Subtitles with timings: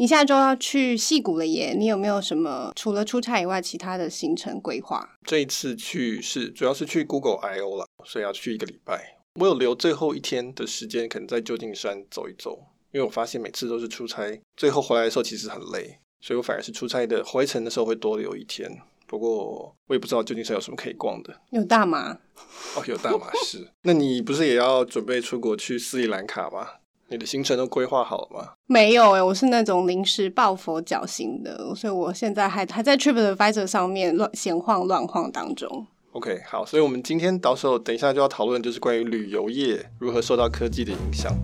[0.00, 5.06] 你下周要去矽谷了耶，你有没有什么除了出差以外其他的行程规划？
[5.26, 9.18] 这一次去是主要是去 Google I/O 了，所以要去一个礼拜。
[9.38, 12.58] 我有留最后一天的时间，可能在旧金山走一走，
[12.92, 18.74] 因为我发现每次都是出差，最后回来的时候其实很累，所以我反而是出差的回程的时候会多留一天。
[19.06, 22.12] 不过我也不知道旧金山有什么可以逛的，有大麻
[22.74, 23.68] 哦，有大麻是。
[23.82, 26.66] 那你不是也要准备出国去斯里兰卡吗？
[27.12, 28.52] 你的行程都规划好了吗？
[28.66, 35.88] 没有诶、欸，我是那种临时抱佛脚型的，所以我现在还还在 TripAdvisor 上面乱闲晃乱晃当中。
[36.12, 41.34] OK，好，所以我们今天到时候等一下就要讨论，就是关于旅游业如何受到科技的影响。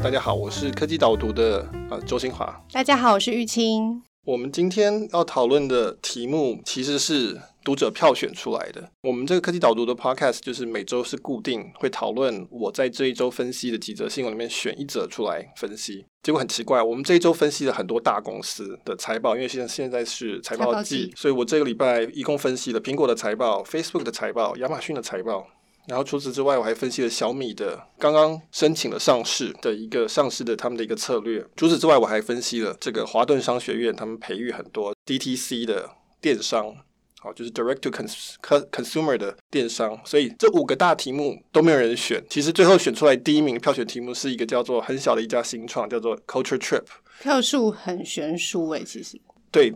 [0.00, 2.62] 大家好，我是科技导读的呃周新华。
[2.72, 4.00] 大家好，我是玉清。
[4.26, 8.90] 我们今天要讨论的题目其实是读者票选出来的。
[9.02, 16.04] 我们这个科技导读的 podcast 就是每周是固定会讨论我在这一周分析的几则新闻里面选一则出来分析。
[16.22, 25.46] 结果很奇怪，我们这一周分析了很多大公司的财报，因为现在现在是财报季，所以我这个礼拜一共分析了苹果的财报、Facebook 的财报、亚马逊的财报。
[25.86, 31.44] 然后除此之外，我还分析了小米的刚刚申请了上市的一个上市的他们的一个策略。
[31.56, 36.74] 除此之外，我还分析了这个华顿商学院他们培育很多 DTC 的电商，
[37.18, 39.98] 好，就是 Direct to Consumer 的电商。
[40.04, 42.22] 所以这五个大题目都没有人选。
[42.30, 46.84] 其实最后选出来第一名票选题目是一个叫做很小的一家新创，叫做 Culture Trip。
[47.20, 49.20] 票数很悬殊诶，其实
[49.50, 49.74] 对。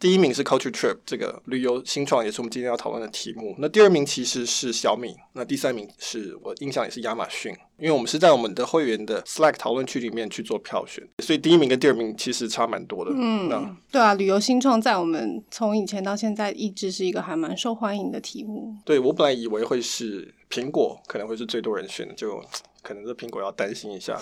[0.00, 3.54] 第一名是 Culture Trip 这个旅游新创，也是我们今天要讨论的题目。
[3.58, 13.10] 那第二名其实是小米，那第三名是我印象也是亚马逊，因为我们是在我们的会员的 Slack 讨论区里面去做票选，所以第一名跟第二名其实差蛮多的。
[13.14, 18.74] 嗯，那对啊，旅游新创在我们从以前到现在一直是一个还蛮受欢迎的题目。
[18.86, 22.42] 对，我本来以为会是苹果，可能会是最多人选的，就
[22.82, 24.18] 可能这苹果要担心一下。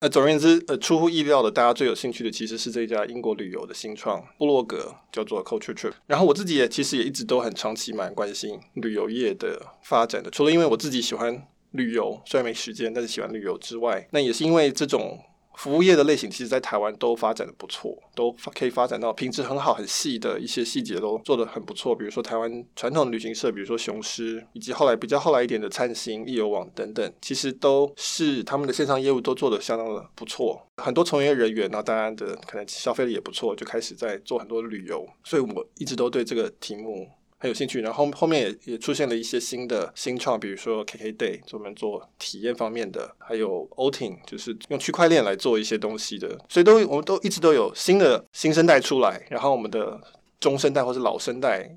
[0.00, 5.92] 那总而言之，呃，出乎意料的，大家最有兴趣的其实是这家英国旅游的新创布洛格，叫做 Culture Trip。
[6.06, 15.18] 然后我自己也其实也一直都很长期蛮关心旅游业的发展的，除了因为我自己喜欢旅游，虽然没时间，但是喜欢旅游之外，那也是因为这种。
[15.58, 21.96] 服务业的类型，其实，在台湾都发展的不错，都可以发展到品质很好、很细的一些细节都做得很不错。
[21.96, 30.64] 比如说台湾传统的旅行社，比如说雄狮，以及后来比较后来一点的灿星、易游网等等，其实都是他们的线上业务都做得相当的不错。
[30.76, 35.04] 很多从业人员呢，当然的可能消费力也不错，就开始在做很多旅游。
[35.24, 37.08] 所以我一直都对这个题目。
[37.40, 50.00] 很有兴趣，然后后面也也出现了一些新的新创，比如说 KKday 专门做体验方面的，还有 Oting，就是用区块链来做一些东西的，所以都我们都一直都有新的新生代出来，然后我们的
[50.40, 51.76] 中生代或是老生代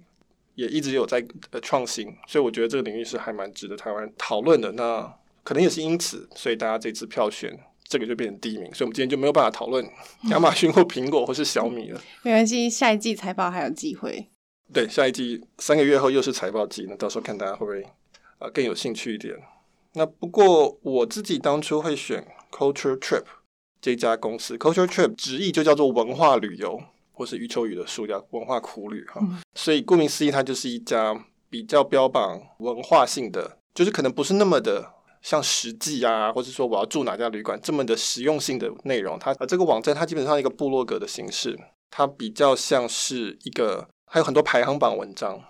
[0.55, 4.71] 也一直有在呃创新，所以我觉得这个领域是还蛮值得台湾讨论的。
[4.71, 5.13] 那
[5.43, 9.87] 可能也是因此，所以大家这次票选这个就变成第一名，所以我们今天就没有办法讨论
[10.29, 12.01] 亚马逊或苹果或是小米了。
[12.23, 14.27] 没关系，下一季财报还有机会。
[14.73, 17.91] 对，下一季三个月后又是财报季，那到时候看大家会不会啊、
[18.39, 19.37] 呃、更有兴趣一点。
[19.93, 23.25] 那不过我自己当初会选 Culture Trip
[23.81, 29.19] 这家公司，Culture Trip 直译就叫做文化旅游，或是余秋雨的书叫文化苦旅哈。
[29.21, 39.19] 嗯、所以顾名思义，它就是一家比较标榜文化性的，就是可能不是那么的像实际啊，或者说我要住哪家旅馆这么的实用性的内容。
[39.19, 41.59] 它呃这个网站它基本上一个部落格的形式，
[41.89, 43.89] 它比较像是一个。
[44.13, 45.41] 还有很多排行榜文章，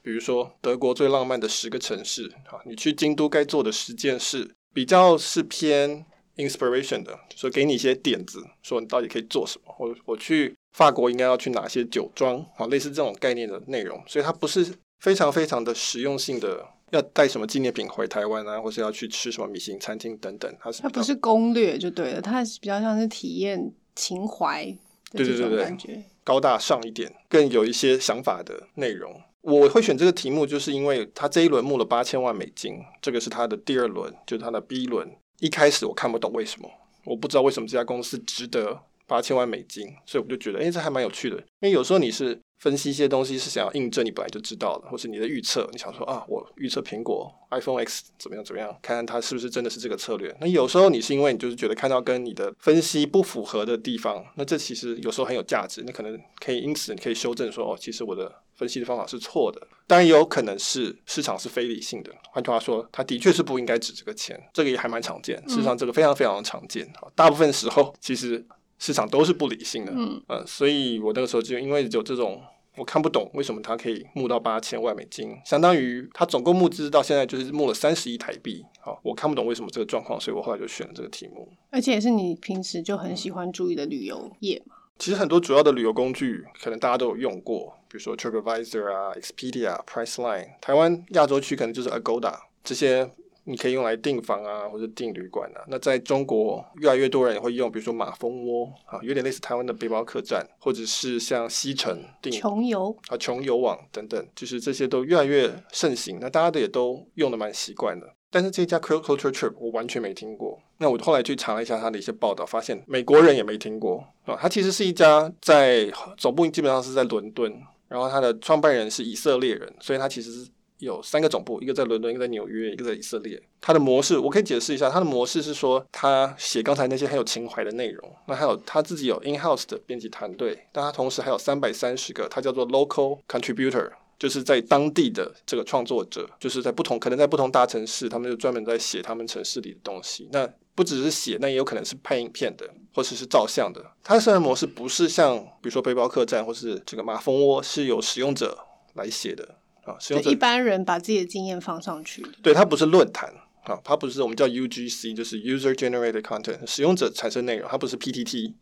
[0.00, 9.74] 比如说德国最浪漫的十个城市啊，你去京都该做的十件事，比较是偏 inspiration 的，就说给你一些点子，说你到底可以做什么。
[9.80, 14.64] 我我去法国应该要去哪些酒庄啊，类似这种概念的内容，所以它不是
[15.00, 20.56] 非常非常的实用性的，要带什么纪念品回台湾啊，或是要去吃什么米其林餐厅等等。
[20.60, 24.64] 它是它不是攻略就对了，它是比较像是体验情怀
[25.10, 25.88] 的这种感觉。
[25.88, 29.20] 对对对对高大上一点，更有一些想法的内容。
[29.42, 35.14] 我会选这个题目，就是因为他这一轮募了八千万美金，这个是他的第二轮，就是他的 B 轮。
[35.40, 36.70] 一开始我看不懂为什么，
[37.04, 38.80] 我不知道为什么这家公司值得
[39.14, 41.36] 八千万美金，所以我就觉得，哎，这还蛮有趣的。
[41.36, 42.40] 因为有时候你是。
[42.60, 50.34] 分析一些东西是想要印证你本来就知道的，或是你的预测，你想说啊，我预测苹果 iPhone X 怎么样怎么样，看看它是不是真的是这个策略。
[50.40, 59.60] 那有时候你是因为你就是觉得看到跟你的分析不符合的地方，那这其实有时候很有价值，你可能可以因此你可以修正说哦，其实我的分析的方法是错的。
[59.86, 65.36] 当然也有可能是市场是非理性的，换句话说，它的确是不应该值这个钱，这个也还蛮常见。
[65.46, 68.42] 事实上，这个非常非常的常见，大部分时候其实
[68.78, 69.92] 市场都是不理性的。
[69.94, 72.42] 嗯，呃，所以我那个时候就因为有这种。
[72.76, 78.64] 我看不懂为什么它可以募到八千万美金，相当于它总共募资到现在就是募了三十亿台币。
[78.80, 81.48] 好，我看不懂为什么这个状况，所以我后来就选了这个题目。
[81.70, 84.74] 而且也是你平时就很喜欢注意的旅游业嘛。
[84.98, 90.48] 其实很多主要的旅游工具，可能大家都有用过，比如说 TripAdvisor 啊、Expedia、Priceline。
[90.60, 92.34] 台湾亚洲区可能就是 Agoda
[92.64, 93.08] 这些。
[93.44, 95.60] 你可以用来订房啊，或者订旅馆啊。
[95.68, 106.18] 那在中国，越来越多人也会用，比如说马蜂窝啊，有点类似台湾的背包客栈，或者是像西城订穷游啊、穷游网等等，就是这些都越来越盛行。
[106.20, 108.06] 那大家的也都用的蛮习惯的。
[108.30, 110.58] 但是这家 Culture Trip 我完全没听过。
[110.78, 114.36] 那我后来去查了一下它的一些报道，发现美国人也没听过啊。
[114.40, 117.52] 它其实是一家在总部基本上是在伦敦，
[117.86, 120.50] 然后它的创办人是以色列人，所以它其实是。
[120.78, 123.40] 有三个总部，一个在伦敦，一个在纽约，一个在以色列。
[123.60, 140.28] 它的模式我可以解释一下，它的模式是说，他写刚才那些很有情怀的内容，那还有他自己有 in-house 的编辑团队，但他同时还有三百三十个，他叫做 local contributor，就是在当地的这个创作者，就是在不同可能在不同大城市，他们就专门在写他们城市里的东西。
[140.32, 143.80] 那不只是写，那也有可能是拍影片的，或者是，照相的。
[144.02, 148.58] 它的生产模式不是像比如说背包客栈或是这个马蜂窝，是由使用者
[148.94, 149.56] 来写的。
[149.84, 153.32] 啊，使用者一般人把自己的经验放上去，对，它不是论坛
[153.64, 158.54] 啊，它不是我们叫 UGC，就是 User Generated Content，使用者产生内容，它不是 PTT，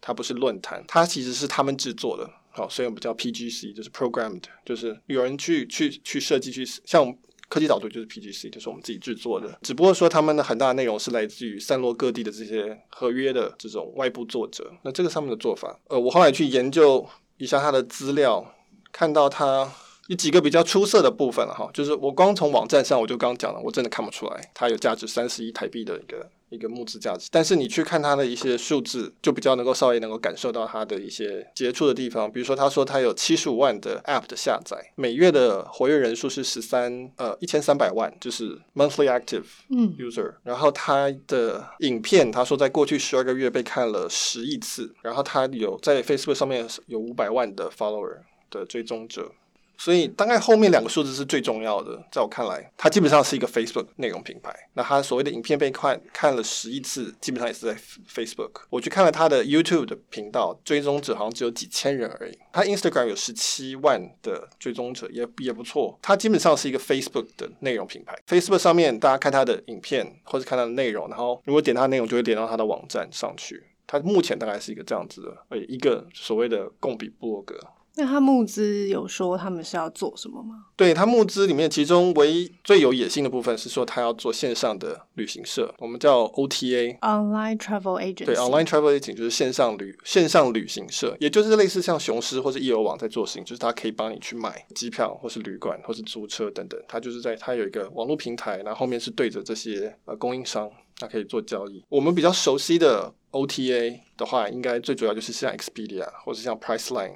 [0.00, 7.16] 它不是论坛，它其实是他们制作的，好，所以我们叫 PGC，就是 Programmed，就是有人去去去设计去，像
[7.48, 18.54] 科技导读就是 PGC，就是我们自己制作的，只不过说他们的很大的内容是来自于散落各地的这些合约的这种外部作者，那这个上面的做法，呃，我后来去研究一下他的资料，
[18.92, 19.72] 看到他。
[20.08, 27.28] 有几个比较出色的部分了哈，就是我光从网站上我就刚刚讲了，我真的看不出来它有价值三十亿台币的一个一个募资价值。
[27.30, 32.30] 但是你去看它的一些数字，就比较能够稍微能够感受到它的一些杰出的地方。
[32.32, 40.36] 比如说，他说他有七十五万的 App 的下载，每月的活跃人数是十三呃一千三百万，就是 Monthly Active User。
[40.42, 44.94] 然后他的影片，他说在过去十二个月被看了十亿次。
[45.02, 48.20] 然后他有在 Facebook 上面有五百万的 Follower
[48.50, 49.32] 的追踪者。
[49.78, 54.52] 所以大概后面两个数字是最重要的，在我看来，它基本上是一个 Facebook 内容品牌。
[54.74, 57.74] 那它所谓的影片被看看了十亿次，基本上也是在
[58.12, 58.62] Facebook。
[58.70, 62.36] 我去看了它的 YouTube 的频道，追踪者好像只有几千人而已。
[62.52, 65.96] 它 Instagram 有十七万的追踪者，也也不错。
[66.02, 68.18] 它基本上是一个 Facebook 的内容品牌。
[68.26, 73.62] Facebook 上面大家看它的影片或者看它的内容，然后如果点它的内容，就会点到它的网站上去。
[73.86, 77.56] 它目前大概是一个这样子的，呃，一个所谓的共笔部落格。
[77.98, 80.66] 那他募资有说他们是要做什么吗？
[80.76, 88.26] 对，他募资里面，其中唯一最有野心的部分是说他要做线上的旅行社，我们叫 OTA（Online Travel Agent）。
[88.26, 96.80] 对，Online Travel Agent 就是线上旅线上旅行社，也就是类似像雄狮或是易游网在做事情，就是他可以帮你去买机票，或是旅馆，或是租车等等。
[96.86, 101.82] 他就是在他有一个网络平台，然后后面是对着这些呃供应商，他可以做交易。
[101.88, 107.14] 我们比较熟悉的 OTA 的话，应该最主要就是像 Expedia 或者像 Priceline。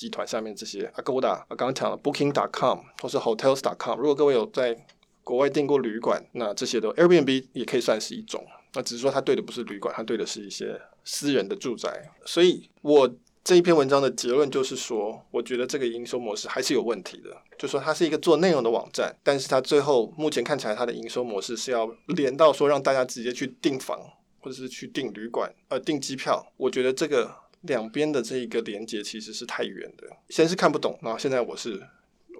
[0.00, 3.98] 集团下面这些 Agoda，我刚刚讲了 Booking.com 或是 Hotels.com。
[3.98, 4.74] 如果各位有在
[5.22, 8.42] 国外订过旅馆，那这些都 Airbnb 也可以算是一种。
[8.72, 12.10] 那只是说它对的不是旅馆，它对的是一些私人的住宅。
[12.24, 13.14] 所以我
[13.44, 17.36] 这一篇文章的结论就是说，我觉得这个营收模式还是有问题的。
[17.58, 24.00] 就说它是一个做内容的网站，但是它最后目前看起来它的营收模式是要连到说让大家直接去订房
[24.40, 26.50] 或者是去订旅馆呃订机票。
[26.56, 27.39] 我觉得这个。
[27.62, 31.80] 两边的这一个连接其实是太远的，先是看不懂，然后现在我是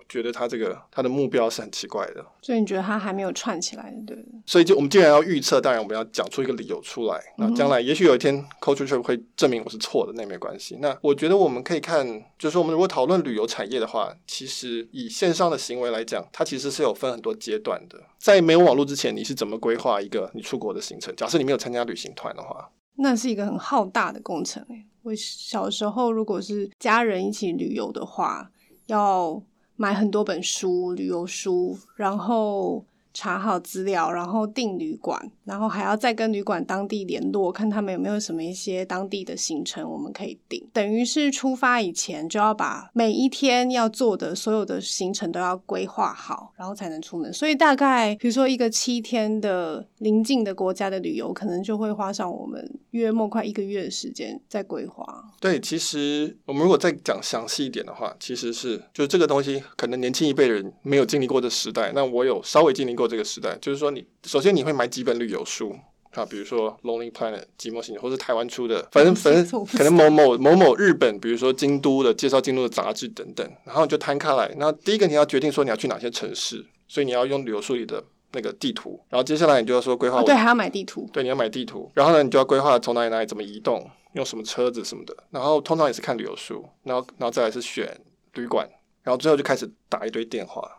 [0.08, 4.16] 觉得他这个他的目标是很奇怪的，所以你觉得他还没有串起来，对？
[4.44, 10.76] 所以就我们既然要预测，当然我们要讲出一个理由出来，那将来也许有一天 Culture Trip 会证明我是错的，那没关系。
[10.80, 12.04] 那我觉得我们可以看，
[12.36, 17.96] 就是说我们如果讨论旅游产业的话，其实以线上的行为来讲，它其实是有分很多阶段的。
[18.18, 21.14] 在没有网络之前，你是怎么规划一个你出国的行程？
[21.14, 24.86] 假设你没有参加旅行团的话，那是一个很浩大的工程诶。
[25.02, 28.50] 我小时候，如果是家人一起旅游的话，
[28.87, 29.42] 要
[29.76, 32.85] 买很多本书，旅游书，然后。
[33.12, 40.64] 查好资料，然后订旅馆，然后还要再跟旅馆当地联络，看他们有没有什么一些当地的行程，我们可以订。
[40.73, 47.33] 等于是出发以前就要把每一天要做的所有的行程都要规划好，然后才能出门。
[47.33, 55.25] 所以大概比如说一个七天的邻近的国家的旅游，可能就会花上我们约莫快一个月的时间在规划。
[55.40, 63.11] 对，其实我们如果再讲详细一点的话，其实是就是这个东西，可能年轻一辈人没有经历过的时代，那我有稍微经历过。
[63.11, 65.75] 这个时代，就是说，你首先你会买几本旅游书，
[66.12, 74.54] 啊，比如说 Lonely Planet 寂寞星球，或是台湾出的，反正反正可能某某某某日本，比如说京都的介绍京都的杂志等等，然后你就摊开来。
[74.59, 80.23] 那第一个你要决定说你要去哪些城市，所以你要用旅游书里的那个地图，然后接下来你就要说规划。
[80.23, 81.09] 对，还要买地图。
[81.12, 85.16] 对，你要买地图，然后呢，你就要规划从哪里哪里怎么移动，用什么车子什么的。
[85.30, 88.00] 然后通常也是看旅游书，然后然后再来是选
[88.35, 88.69] 旅馆，
[89.02, 90.71] 然后最后就开始打一堆电话。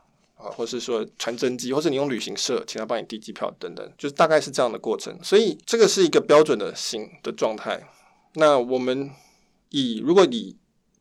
[0.44, 5.18] 啊，或是说传真机，或是你用旅行社请他帮你订机票等等，就是大概是这样的过程。
[5.24, 7.82] 所以这个是一个标准的行的状态。
[8.36, 9.12] 那我们
[9.70, 10.56] 以如果以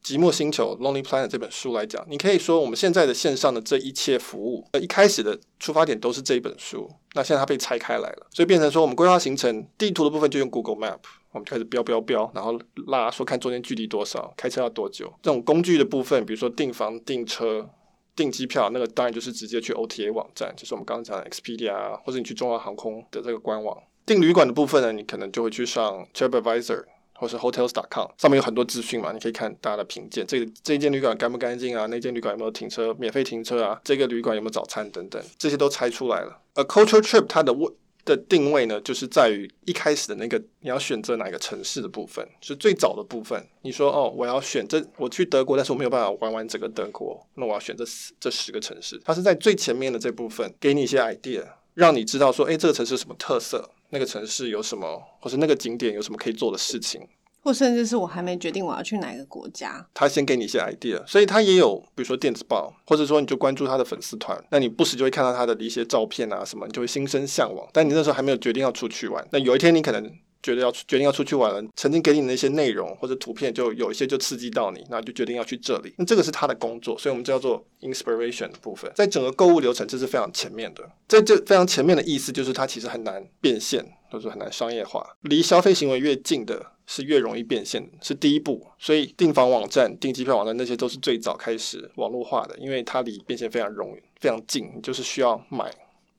[0.06, 6.90] 《寂寞星球》（Lonely Planet） 这本书来讲，你可以说我们现在的线上的这一切服务，呃，一开始的出发点都是这一本书。
[7.14, 10.98] 那现在它被拆开来了，所以变成说我们规划行程地图的部分就用 Google Map，
[11.32, 15.12] 我们就开始标标标，然后拉说看中间距离多少，开车要多久。
[15.22, 17.68] 这种工具的部分，比如说订房、订车。
[18.16, 23.76] 订机票，那个当然就是直接去 OTA 网站，就是我们刚刚讲的 Expedia，或者你去中华航空的这个官网。
[24.06, 31.86] 订旅馆的部分呢，你可能就会去上 TripAdvisor 或是 Hotels.com，上面有很多资讯嘛，你可以看大家的评鉴，这个这一间旅馆干不干净啊？
[31.86, 33.80] 那间旅馆有没有停车免费停车啊？
[33.84, 36.40] 这个旅馆有没有早餐等等，这些都拆出来了。
[36.54, 37.72] A Culture Trip 它的问
[38.10, 43.40] 的定位呢，就是在于一开始的那个你要选择哪个城市的部分，是最早的部分。
[43.62, 47.84] 你说哦，我要选这，我去德国，但是我没有办法玩完整个德国，那我要选这
[48.18, 49.00] 这十个城市。
[49.04, 57.00] 它是在最前面的这部分，给你一些 idea，让你知道说，哎，这个城市有什么特色，那个城市有什么，或是那个景点有什么可以做的事情。
[57.42, 67.66] 或甚至是我还没决定我要去哪个国家，他先给你一些 idea，所以他也有，比如说电子报，或者说你就关注他的粉丝团，那你不时就会看到他的一些照片啊什么，你就会心生向往。
[67.72, 75.94] 但你那时候还没有决定要出去玩，那有一天你可能觉得要决定要出去玩了，曾经给你的那些内容或者图片就有一些就刺激到你，那就决定要去这里。
[75.98, 86.72] 那这个是他的工作，所以我们叫做 inspiration 的部分，在整个购物流程这是非常前面的，在这非常前面的意思就是它其实很难变现，都是很难商业化，离消费行为越近的。
[86.92, 88.66] 是越容易变现，是第一步。
[88.76, 95.72] 所以订房网站、订机票网站那些都是最早开始网络化的，因为它离变现非常容易、非常近，就是需要买。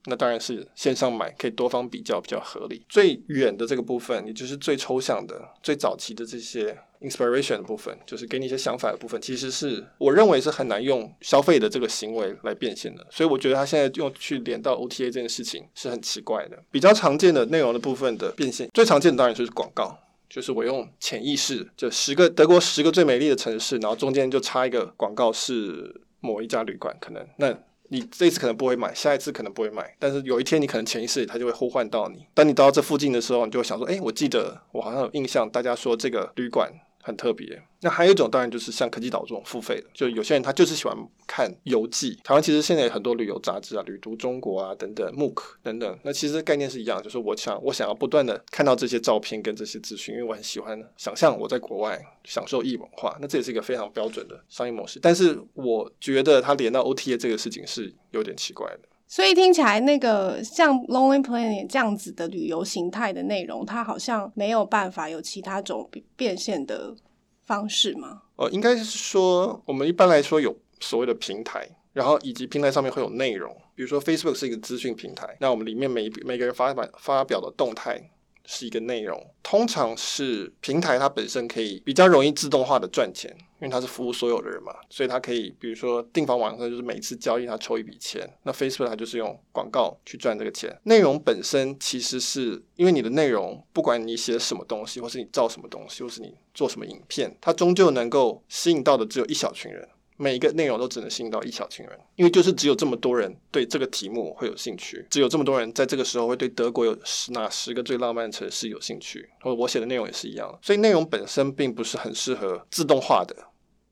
[0.05, 2.83] 那当然是线上买，可以多方比较比较合理。
[2.89, 13.05] 最远的这个部分，也就是最抽象的、最早期的这些 inspiration 的部分，就是给你一些想法的部分，其实是我认为是很难用消费的这个行为来变现的。
[13.09, 16.57] 所以我觉得他现在用去连到 OTA 这件事情是很奇怪的。
[16.71, 19.97] 比较常见的内容的部分的变现，最常见的当然就是广告。
[20.27, 26.95] 就是我用潜意识，就十个德国十个最美丽的城市，然后中间就插一个广告，是某一家旅馆。
[27.01, 27.53] 可能那
[27.93, 32.25] 你这一次可能不会买，下一次可能不会买，但是有一天你可能潜意识里它就会呼唤到你。
[32.33, 36.71] 当你到这附近的时候，你就会想说：“哎，我记得我好像有印象，大家说这个旅馆。”
[37.01, 37.61] 很特别。
[37.83, 42.19] 那还有一种，当然就是像科技岛这种付费的，就有些人他就是喜欢看游记。
[42.23, 45.99] 台湾其实现在有很多旅游杂志啊，旅读中国啊等等，MOOC 等等。
[46.03, 53.17] 那其实概念是一样，就是我想我想要不断的看到这些照片跟这些资讯，因为我很喜欢想象我在国外享受异文化。
[53.19, 54.99] 那这也是一个非常标准的商业模式。
[55.01, 58.90] 但是我觉得它连到 OTA 这个事情是有点奇怪的。
[59.11, 66.95] 所以听起来，那个像 Lonely Planet 这样子的旅游形态的内容，它好像没有办法有其他种变现的
[67.43, 68.21] 方式吗？
[68.37, 78.01] 呃，应该是说，我们一般来说有所谓的平台，然后以及平台上面会有内容，比如说 Facebook 是一个资讯平台，那我们里面每每个人发表发表的动态。
[78.45, 83.29] 是一个内容，通常是平台它本身可以比较容易自动化的赚钱，
[83.59, 90.75] 因为它是服务所有的人嘛，所以它可以，比如说订房网站就是每次交易它抽一笔钱，那 Facebook 它就是用广告去赚这个钱。
[90.83, 99.87] 内容本身其实是因为你的内容，不管你写什么东西，或是你造什么东西，或是你做什么影片，它终究能够吸引到的只有一小群人。
[100.21, 109.27] 每一个内容都只能吸引到一小群人，因为就是只有这么多人对这个题目会有兴趣，只有这么多人在这个时候会对德国有十哪十个最浪漫的城市有兴趣。
[109.41, 113.35] 或我写的内容也是一样，所以内容本身并不是很适合自动化的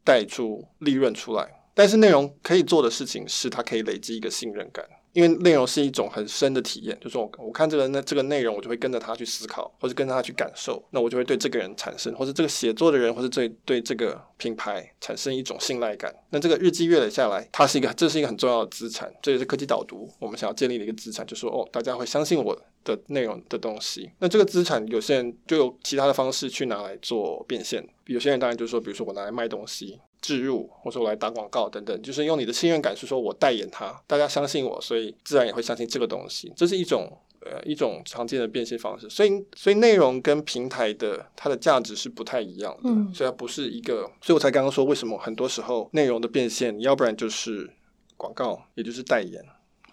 [0.04, 4.86] 带出利润出来，但是内容可以做的事情是它可以累积一个信任感。
[5.14, 16.14] 因为内容是一种很深的体验，就是我我看这个那这个内容，我就会跟着他去思考，或者跟着他去感受，那我就会对这个人产生，或者这个写作的人，或者对对这个品牌产生一种信赖感。
[16.30, 24.12] 那这个日积月累下来，它是一个这是一个很重要的资产，这也是科技导读我们想要建立的一个资产，就是说哦，大家会相信我的内容的东西。
[24.20, 30.00] 那这个资产，有些人就有其他的方式去拿来做变现，有些人当然就是说，比如说我拿来卖东西。
[30.22, 36.52] 置入，或者我来打广告等等，就是用你的信任感，是说我代言它，大家相信我，所以自然也会相信这个东西。
[36.56, 37.12] 这是一种
[37.42, 39.10] 呃一种常见的变现方式。
[39.10, 44.10] 所以所以内容跟平台的它的价值是不太一样的，嗯，所以它不是一个。
[44.22, 47.70] 所以我才刚刚说，为什么很多时候内容的变现，要不然就是
[48.18, 49.44] 广告，也就是代言，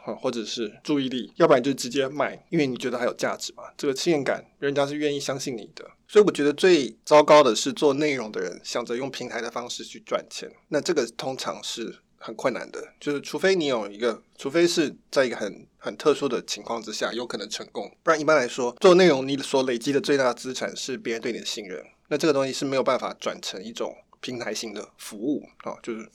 [0.07, 3.65] 啊或者是注意力，要不然就直接卖，因为你觉得还有价值嘛。
[3.77, 5.85] 这个信任感，人家是愿意相信你的。
[6.09, 12.93] 所以我觉得最糟糕的是做内容的人想着用平台的方式去赚钱，那这个通常是很困难的。
[13.01, 21.85] 就是除非你有一个，除非是在一个很很特殊的情况之下有可能成功，不然一般来说做内容你所累积的最大资产是别人对你的信任。
[22.09, 26.09] 那这个东西是没有办法转成一种平台型的服务啊，就是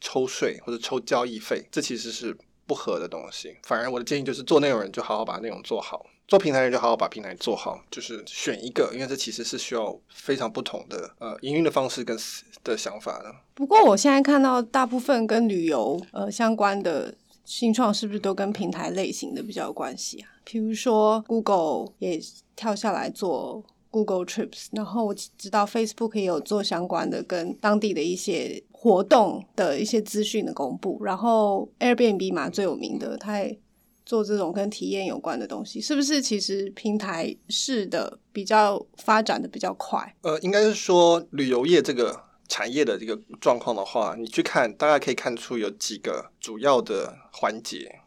[0.00, 3.56] 抽税或者抽交易费，这其实是不合的东西。
[3.62, 6.06] 反而我的建议就是做内容人就好好把内容做好。
[6.28, 12.16] 做平台人就好好把平台做好，就是选一个，因为这其实是需要非常不同的呃营运的方式跟
[12.64, 13.34] 的想法的。
[13.52, 17.14] 不过我现在看到大部分跟旅游呃相关的
[17.44, 20.30] 新创，是不是都跟平台类型的比较有关系啊？
[20.44, 22.18] 比如说 Google 也
[22.56, 33.56] 跳下来做 Google Trips，然后我知道 Facebook 也有做相关的跟当地的一些活动的一些资讯的公布，然后 Airbnb 嘛最有名的，它也。
[34.04, 40.12] 做这种跟体验有关的东西，是不是其实平台式的比较发展的比较快？
[40.22, 48.00] 呃，应该是说旅游业这个产业的这个状况的话，你去看，大概可以看出有几个主要的环节。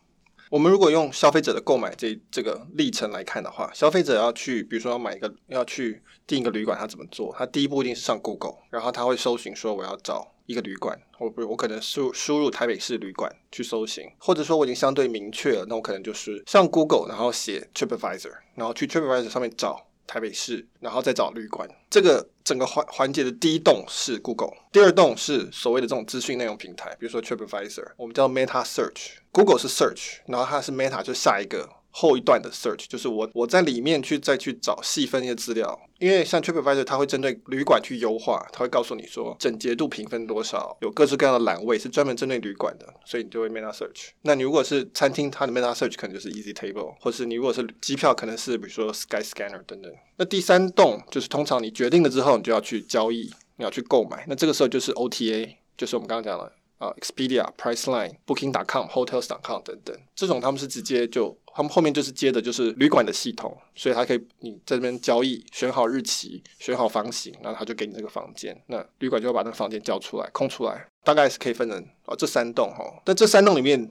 [0.50, 7.34] 我们如果用消费者的购买这这个历程来看的话，消费者要去，比如说要买一个要去订一个旅馆，他怎么做？
[7.38, 10.35] 他第一步一定是上 Google，然后他会搜寻说我要找。
[10.46, 21.68] 一个旅馆，我不，我可能输输入台北市旅馆去搜寻，或者说我已经相对明确了，那我可能就是上 Google，然后写 TripAdvisor，然后去 TripAdvisor 上面找台北市，然后再找旅馆。
[21.90, 31.70] 这个整个环环节的第一栋是 Google，第二栋是所谓的这种资讯内容平台，比如说 TripAdvisor，我们叫 Meta Search，Google 是 Search，然后它是 Meta 就下一个。
[31.98, 44.10] 后一段的 search 就是我我在里面去再去找细分一些资料，因为像 TripAdvisor 它会针对旅馆去优化，它会告诉你说整洁度评分多少，有各式各样的栏位是专门针对旅馆的，所以你就会 meta search。
[44.24, 49.90] 那你如果是餐厅，它的 meta search 可能就是 Easy Table，或是你如果是机票，可能是比如说 Sky Scanner 等等。
[50.18, 56.52] 那第三栋就是通常你决定了之后，你就要去交易，你要去购买，那这个时候就是 OTA，就是我们刚刚讲了。
[56.77, 72.84] 啊、，Expedia、Priceline、Booking.com、Hotels.com 等等，这种他们是直接就，他们后面就是接的就是旅馆的系统，所以他可以你在这边交易，选好日期，选好房型，然后他就给你这个房间，那旅馆就会把那个房间交出来，空出来，大概是可以分成啊这三栋哈。
[73.06, 73.89] 但这三栋里面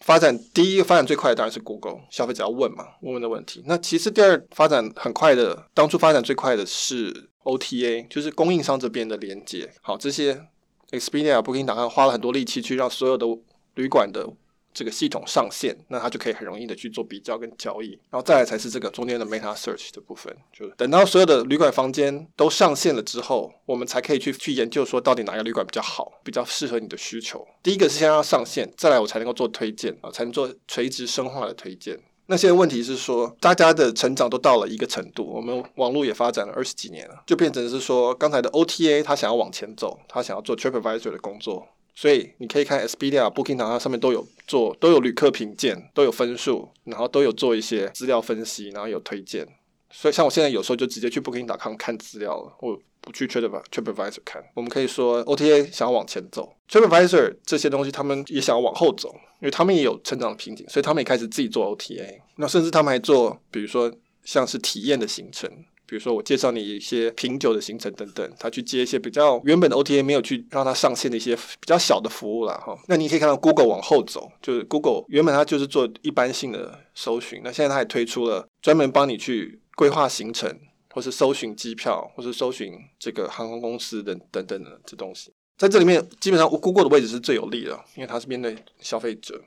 [0.00, 3.62] 发展第一个发展最快的当然是 Google，消费者要问嘛，问问的问题。
[3.66, 10.46] 那其实第二发展很快的，当初发展最快的是 OTA，就是供应商这边的连接，好这些。
[10.92, 13.26] Expedia、Booking.com 花了很多力气去让所有的
[13.74, 14.28] 旅馆的
[14.74, 27.46] 这个系统上线，那它就可以很容易的去做比较跟交易，然后再来才是这个中间的 Meta Search 的部分，就是等到所有的旅馆房间都上线了之后，我们才可以去去研究说到底哪个旅馆比较好，比较适合你的需求。
[27.62, 31.98] 第一个是先要上线，再来我才能够做推荐啊，才能做垂直深化的推荐。
[32.26, 49.46] 那现在问题是说，大家的成长都到了一个程度，我们网络也发展了二十几年了，就变成是说，刚才的 OTA 他想要往前走，他想要做 TripAdvisor 的工作，所以你可以看 Expedia、Booking 它上面都有做，都有旅客评鉴，都有分数，然后都有做一些资料分析，然后有推荐。
[49.92, 54.42] 所以像我现在有时候就直接去 Booking.com 看资料了，我不去 TripAdvisor 看。
[54.54, 62.20] 我们可以说 OTA 想要往前走，TripAdvisor 这些东西他们也想要往后走，因为他们也有成长的瓶颈，所以他们也开始自己做 OTA。
[62.36, 63.92] 那甚至他们还做，比如说
[64.24, 65.50] 像是体验的行程，
[65.84, 72.54] 比如说我介绍你一些品酒的行程等等，他去接一些比较原本的 OTA 没有去让他上线的一些比较小的服务啦。
[72.64, 72.78] 哈。
[72.86, 80.58] 那你可以看到 Google 往后走，就是 Google 原本它就是做一般性的搜寻，那现在它也推出了专门帮你去规划行程，
[80.90, 89.40] 或是搜寻机票，或是搜寻这个航空公司等等等的这东西，在这里面基本上 Google 的位置是最有利的，因为它是面对消费者。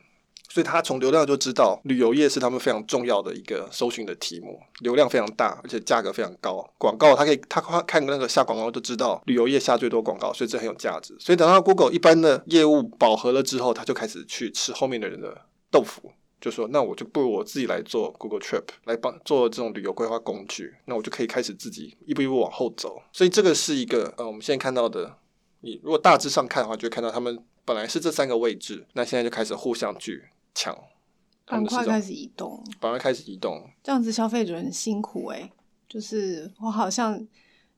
[0.47, 6.65] 所以他从流量就知道旅游业是他们非常重要的一个搜寻的题目，流量非常大，而且价格非常高。
[6.77, 11.13] 广告他可以他看那个下广告都知道旅游业下最多广告，所以这很有价值。
[11.19, 23.01] 所以等到 Google 一般的业务饱和了之后，他就开始去吃后面的人的豆腐，就说那我就不如我自己来做 Google Trip 来帮做这种旅游规划工具，那我就可以开始自己一步一步往后走。
[23.11, 25.17] 所以这个是一个呃我们现在看到的，
[25.61, 30.29] 你如果大致上看的话，就会看到他们本来是这三个位置，那现在就开始互相去。
[30.57, 30.73] 抢，
[31.45, 35.51] 板块开始移动，板块开始移动，这样子消费者很辛苦哎、欸。
[35.89, 37.27] 就是我好像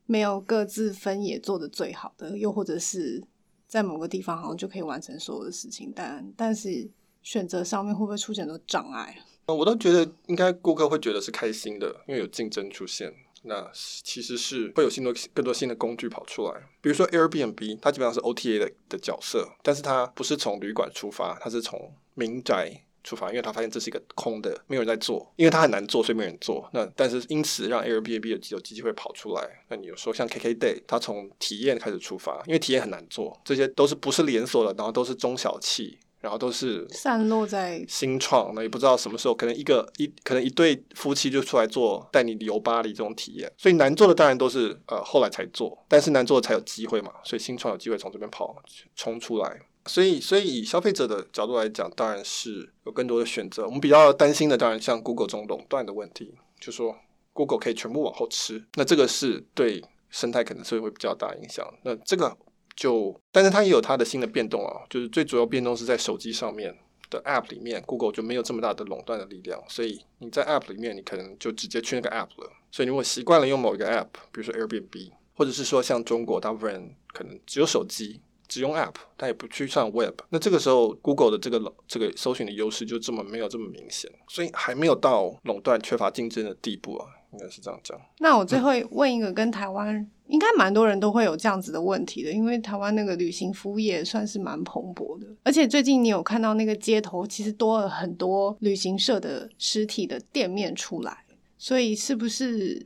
[0.05, 3.23] 没有各自分野做的最好的，又或者是
[3.67, 6.87] 在某个地方好像就可以完成所有的事情，但但是
[7.27, 9.17] 选择上面会不会出现很多障碍？
[9.47, 13.13] 我都觉得应该顾客会觉得是开心的，因为有竞争出现。
[13.43, 22.71] 那其实是会有新的更多新的工具跑出来，比如说 Airbnb，它基本上是 OTA 的的角色，但是它不是从旅馆出发，它是从民宅
[23.03, 26.69] 出发，因为他发现这是一个空的，没有人在做，因为它很难做，所以没人做。
[26.71, 29.65] 那但是因此让 Airbnb 有有机会跑出来。
[29.67, 35.97] 那你有说像 KKday，它从体验开始出发，因为体验很难做，这些都是不是连锁的，然后都是中小企。
[36.19, 48.55] 然后都是散落在新创，那也不知道什么时候，可能一个一可能一对夫妻就出来做带你旅游巴黎这种体验，所以难做的当然都是呃后来才做，但是难做的才有机会嘛，所以新创有机会从这边跑
[48.95, 53.65] 冲出来，所以所以以消费者的角度来讲，当然是有更多的选择。
[53.65, 56.97] 我们比较担心的当然像 Google 这种垄断的问题，就说
[57.33, 61.71] Google 可以全部往后吃，那这个是对生态可能是会比较大影响。
[61.83, 62.35] 那这个。
[62.77, 66.73] 就，但是它也有它的新的变动啊，就是最主要变动是在手机上面
[67.09, 72.53] 的 App 里面，Google 就没有这么大的垄断的力量，所以你在 App 里面，你可能就直接去那个 App 了。
[72.71, 87.09] 所以你如果习惯了用某一个 App，比如说 Airbnb，或者是说像中国大部分人可能只有手机，只用 App，他也不去上 Web，那这个时候 Google 的这个这个搜寻的优势就这么没有这么明显，所以还没有到垄断、缺乏竞争的地步啊。
[87.37, 87.99] 应该是这样讲。
[88.19, 101.25] 那我最后问一个，跟台湾、嗯、应该蛮多人都会有这样子的问题的，因为台湾那个旅行服务业算是蛮蓬勃的，而且最近你有看到那个街头其实多了很多旅行社的实体的店面出来，
[101.57, 102.85] 所以是不是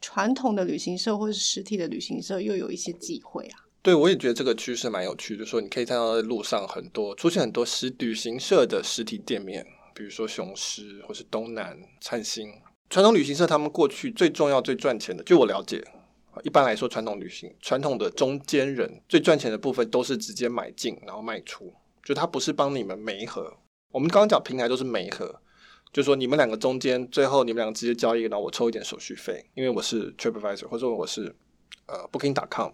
[0.00, 3.58] 传统的旅行社或是实体的旅行社又有一些机会啊？
[3.82, 12.52] 对，我也觉得这个趋势蛮有趣的，就是说你可以看到在路上很多出现很多实旅行社的实体店面，比如说雄狮或是东南灿星。
[12.90, 15.80] 传统旅行社他们过去最重要、最赚钱的，据我了解，
[16.42, 21.72] 一般来说，传统旅行传统的中间人最赚钱的部分都是直接买进然后卖出，
[22.02, 23.58] 就他不是帮你们媒合。
[23.92, 25.40] 我们刚刚讲平台都是媒合，
[25.92, 31.32] 就说你们两个中间最后你们两个直接交易，然后我抽一点手续费，因为我是 TripAdvisor 或者我是
[31.86, 32.72] 呃 Booking.com，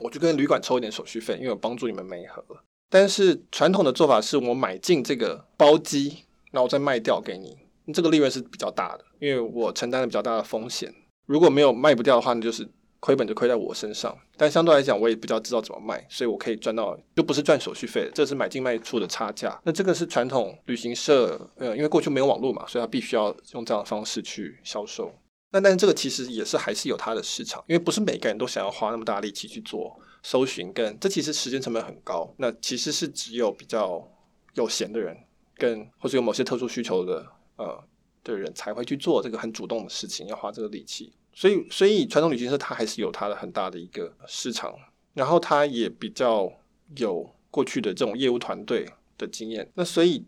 [0.00, 2.44] 我就跟旅馆抽一点手续费，因为我帮助你们媒合。
[2.90, 7.67] 但是传统的做法是我买进这个包机，然后再卖掉给你。
[7.92, 10.94] 这个利润是比较大的，因为我承担了比较大的风险。
[11.26, 12.66] 如果没有卖不掉的话，那就是
[13.00, 14.16] 亏本就亏在我身上。
[14.36, 19.60] 但相对来讲，我也比较知道怎么卖，所以我可以赚到，就不是赚手续费，这是买进卖出的差价。
[19.64, 25.12] 那这个是传统旅行社，呃，因为过去没有网络嘛，所以他必须要用这样的方式去销售。
[25.50, 32.34] 那但是这个其实也是还是有它的市场，因为不是每个人都想要花那么大力气去做搜寻，跟这其实时间成本很高。
[32.38, 34.06] 那其实是只有比较
[34.54, 35.16] 有闲的人，
[35.56, 37.24] 跟或者有某些特殊需求的。
[37.58, 37.84] 呃，
[38.24, 41.12] 的人才会去做这个很主动的事情，要花这个力气。
[41.34, 44.74] 所以，所以传统旅行社它还是有它的很大的一个市场，
[45.14, 46.50] 然后它也比较
[46.96, 49.70] 有过去的这种业务团队的经验。
[49.74, 50.24] 那所以，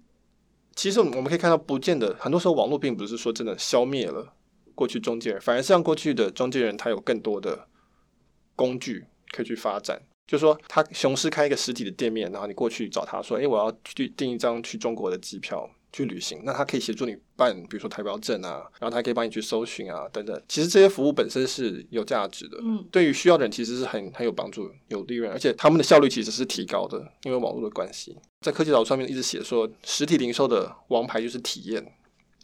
[0.77, 4.35] 其实我们可以看到，不见得很多时候网络并不是说真的消灭了
[4.75, 7.67] 过去中间人，反而是让过去的中间人他有更多的
[8.55, 10.01] 工具可以去发展。
[10.29, 20.41] 就说，他雄狮开一个实体的店面，然后你过去找他说：“诶，我要去订一张去中国的机票。”去旅行，那他可以协助你办，比如说台标证啊，然后他还可以帮你去搜寻啊，等等。
[20.49, 28.17] 其实这些服务本身是有价值的，嗯，对于需要的人其实是很很有帮助、有利润，而且他们的效率其实是提高的，因为网络的关系。
[28.41, 31.85] 在科技岛上面一直写说，实体零售的王牌就是体验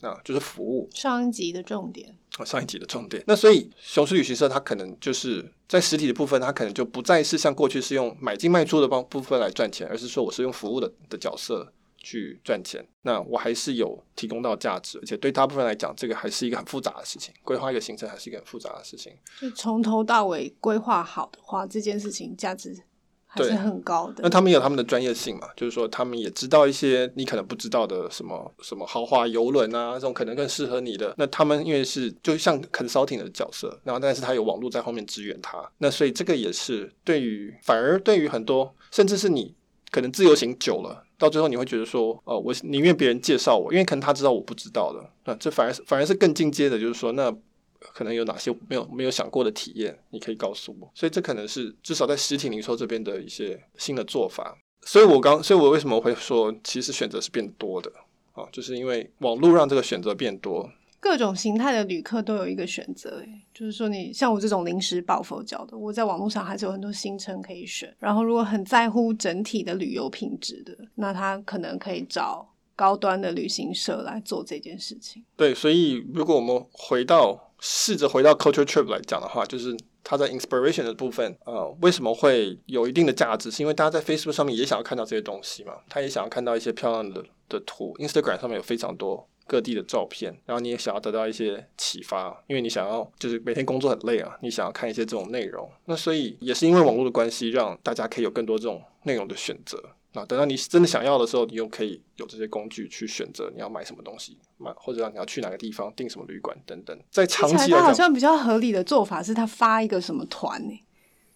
[0.01, 0.89] 啊，就是服务。
[0.93, 3.23] 上一集的重点啊，上一集的重点。
[3.27, 11.73] 那所以雄狮旅行社它可能就是在实体的部分，它可能就不再是像过去是用买进卖出的方部分来赚钱，而是说我是用服务的的角色。
[12.07, 17.35] 去赚钱，那我还是有提供到价值，而且对大部分来讲，这个还是一个很复杂的事情。
[17.43, 19.13] 规划一个行程还是一个很复杂的事情。
[19.41, 22.81] 就从头到尾规划好的话，这件事情价值
[23.27, 24.23] 还是很高的。
[24.23, 25.49] 那他们有他们的专业性嘛？
[25.57, 31.13] 就是说，他们也知道一些你可能不知道的什么什么豪华游轮啊，这种可能更适合你的。
[31.19, 39.57] 那他们因为是就像 consulting 的角色，然后但是他有网络在后面支援他，那所以这个也是对于反而对于很多甚至是你
[39.91, 41.03] 可能自由行久了。
[41.19, 47.35] 到最后你会觉得说，呃，我宁愿别人介绍我，因为可能他知道我不知道的，那这反而是反而是更进阶的，就是说，那
[47.79, 50.91] 可能有哪些没有没有想过的体验，你可以告诉我。
[50.95, 54.57] 所以这可能是至少在实体零售这边的一些新的做法。
[54.83, 57.91] 所以我刚，所以我为什么会说，其实选择是变多的
[58.33, 60.71] 啊，就是因为网络让这个选择变多。
[61.07, 63.23] 各种形态的旅客都有一个选择，
[63.55, 67.95] 就是说你像我这种临时抱佛脚的，我在网络上还是有很多行程可以选。
[68.01, 75.25] 然后如果很在乎整体的旅游品质的，那他可能可以找高端的旅行社来做这件事情。
[75.37, 83.49] 对，所以如果我们回到试着回到 Culture Trip 来讲的话，就是它在 inspiration 的部分，呃，为什么会有一定的价值？
[83.53, 87.95] 是因为大家在 Facebook 上面也想要看到这些东西嘛，他也想要看到一些漂亮的的图。
[88.01, 89.29] Instagram 上面有非常多。
[89.47, 99.83] 各地的照片，然后你也想要得到一些启发，因为你想要就是每天工作很累啊，你想要看一些这种内容，那所以也是因为网络的关系，让大家可以有更多这种内容的选择。
[100.13, 106.99] 那等到你真的想要的时候，你又可以有这些工具去选择你要买什么东西，买或者让你要去哪个地方订什么旅馆等等。
[107.11, 110.83] 在长期来，好像比较合理的做法是他发一个什么团呢？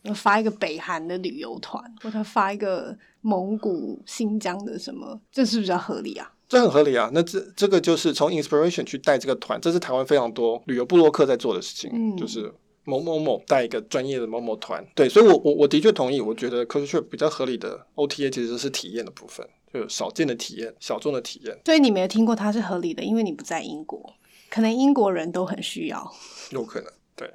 [0.03, 6.33] 要发一个北韩的旅游团，或他发一个蒙古、新疆的什么，这是不是比较合理啊？
[6.51, 7.09] 这很合理啊。
[7.15, 12.53] 那这这个就是从 inspiration 去带这个团，这是台湾非常多旅游部落客在做的事情，嗯、就是。
[12.85, 21.57] 某某某带一个专业的某某团，对，所以我我我的确同意，我觉得 culture trip 比较合理的 OTA 其实是体验的部分，就少见的体验，小众的体验。
[21.67, 24.15] 所以你没有听过它是合理的，因为你不在英国，
[24.49, 26.11] 可能英国人都很需要，
[26.51, 27.31] 有可能，对。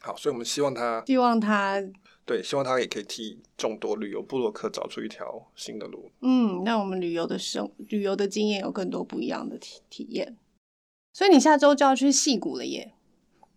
[0.00, 1.82] 好，所以我们希望他，希望他，
[2.30, 6.12] 对，希望他也可以替众多旅游部落客找出一条新的路。
[6.20, 10.36] 嗯，那我们旅游的生旅游的经验有更多不一样的体体验。
[11.12, 12.92] 所以你下周就要去戏谷了耶，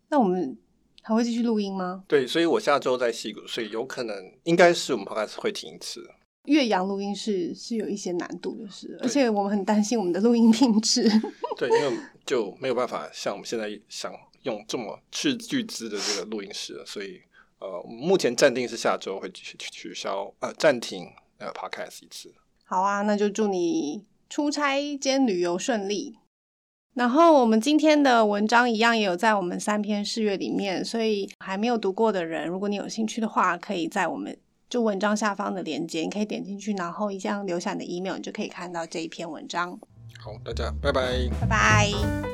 [0.09, 0.57] 那我们。
[1.05, 2.05] 还会继续录音吗？
[2.07, 6.01] 对，所以我下周在矽谷，所以有可能应该是我们 podcast 会停一次。
[6.45, 11.03] 岳阳录音室是有一些难度的事，而且我们很担心我们的录音品质。
[11.59, 17.21] 对，因为就没有办法像我们现在想用这么斥巨资的这个录音室，所以
[17.63, 22.33] 呃，目前暂定是下周会取取消呃暂停呃 podcast 一次。
[22.65, 26.17] 好啊，那就祝你出差兼旅游顺利。
[26.93, 34.37] 然后我们今天的文章一样也有在我们三篇试阅里面，所以还没有读过的人，如果你有兴趣的话，可以在我们
[34.69, 39.79] 就文章下方的链接，你可以点进去，然后一样留下你的 email，你就可以看到这一篇文章。
[40.19, 42.32] 好，大家拜拜，拜拜。